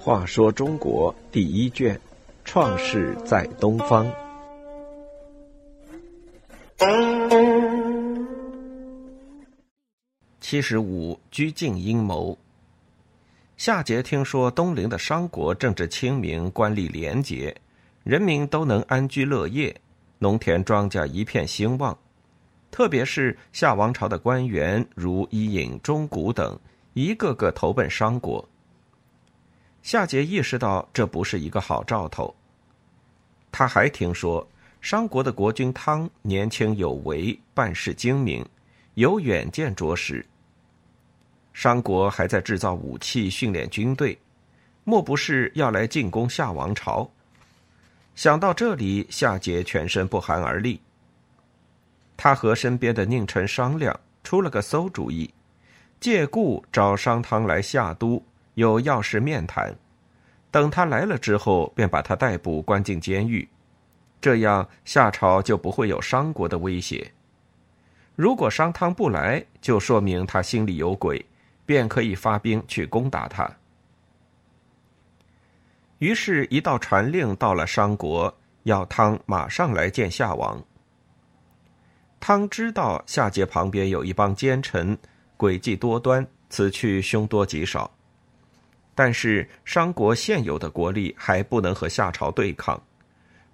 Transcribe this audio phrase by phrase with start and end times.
[0.00, 2.00] 话说中国第一卷，
[2.44, 4.10] 创世在东方。
[10.40, 12.38] 七十五，拘禁阴谋。
[13.58, 17.54] 夏桀听说东陵的商国政治清明，官吏廉洁，
[18.02, 19.78] 人民都能安居乐业，
[20.18, 21.98] 农田庄稼一片兴旺。
[22.70, 26.58] 特别是夏王朝的官员，如伊尹、钟古等，
[26.94, 28.46] 一个个投奔商国。
[29.82, 32.34] 夏桀意识到这不是一个好兆头。
[33.50, 34.46] 他还听说
[34.80, 38.44] 商国的国君汤年轻有为，办事精明，
[38.94, 40.24] 有远见卓识。
[41.52, 44.16] 商国还在制造武器、训练军队，
[44.84, 47.10] 莫不是要来进攻夏王朝？
[48.14, 50.80] 想到这里，夏桀全身不寒而栗。
[52.18, 55.32] 他和身边的佞臣商量，出了个馊主意，
[55.98, 58.22] 借故找商汤来夏都，
[58.54, 59.74] 有要事面谈。
[60.50, 63.48] 等他来了之后，便把他逮捕，关进监狱。
[64.20, 67.10] 这样，夏朝就不会有商国的威胁。
[68.14, 71.24] 如果商汤不来，就说明他心里有鬼。
[71.68, 73.46] 便可以发兵去攻打他。
[75.98, 80.64] 于是，一道传令到了商国，要汤马上来见夏王。
[82.20, 84.98] 汤知道夏桀旁边有一帮奸臣，
[85.36, 87.90] 诡计多端，此去凶多吉少。
[88.94, 92.82] 但是，商国现有的国力还不能和夏朝对抗，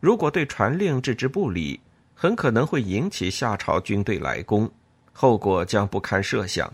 [0.00, 1.78] 如果对传令置之不理，
[2.14, 4.70] 很可能会引起夏朝军队来攻，
[5.12, 6.72] 后果将不堪设想。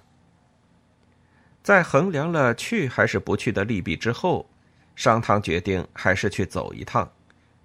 [1.62, 4.48] 在衡量了去还是不去的利弊之后，
[4.94, 7.10] 商汤决定还是去走一趟，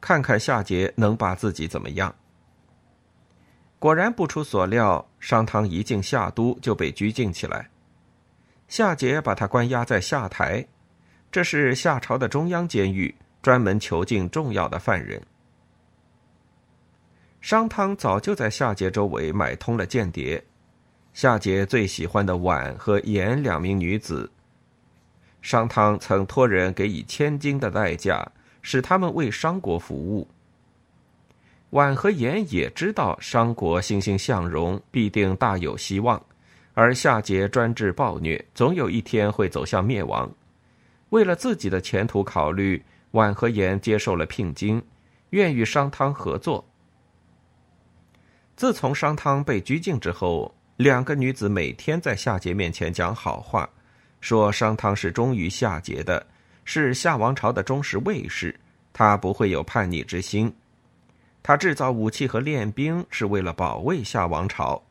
[0.01, 2.13] 看看夏桀能把自己怎么样。
[3.85, 7.69] 果然不出所料，商汤一进夏都就被拘禁起来。
[8.67, 10.65] 夏桀把他关押在夏台，
[11.31, 15.21] 这是夏朝的中央监狱，专门囚禁重要的犯人。
[17.41, 20.43] 商汤早就在夏桀周围买通了间谍。
[21.13, 24.31] 夏桀最喜欢的婉和颜两名女子，
[25.43, 28.27] 商汤曾托人给以千金的代价，
[28.63, 30.27] 使他们为商国服务。
[31.75, 36.25] 婉和言也知道商国欣欣向荣，必定大有希望，
[36.73, 40.31] 而夏桀专制暴虐，总有一天会走向灭亡。
[41.09, 42.81] 为了自己的前途考虑，
[43.11, 44.81] 婉和言接受了聘金，
[45.31, 46.65] 愿与商汤合作。
[48.55, 50.55] 自从商汤被拘禁之后。
[50.77, 53.69] 两个女子每天在夏桀面前讲好话，
[54.19, 56.25] 说商汤是忠于夏桀的，
[56.65, 58.53] 是夏王朝的忠实卫士，
[58.91, 60.53] 他不会有叛逆之心。
[61.47, 64.81] 他制造武器和练兵是为了保卫夏王朝。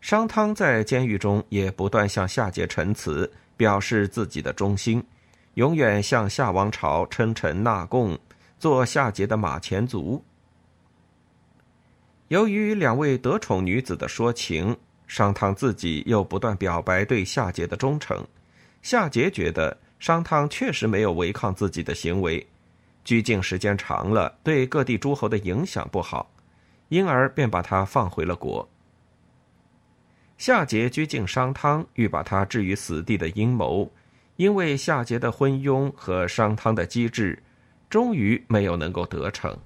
[0.00, 5.04] 商汤在监狱中也不断向夏桀陈词，表示自己的忠心，
[5.52, 8.18] 永远向夏王朝称臣纳贡，
[8.58, 10.24] 做夏桀的马前卒。
[12.28, 14.74] 由于两位得宠女子的说情，
[15.06, 18.26] 商汤自己又不断表白对夏桀的忠诚，
[18.80, 22.46] 夏桀觉得商汤确实没有违抗自己的行为，
[23.08, 26.30] 拘禁时间长了，对各地诸侯的影响不好，
[26.90, 28.68] 因而便把他放回了国。
[30.36, 33.90] 夏桀拘禁商汤，欲把他置于死地的阴谋，
[34.36, 37.42] 因为夏桀的昏庸和商汤的机智，
[37.88, 39.56] 终于没有能够得逞。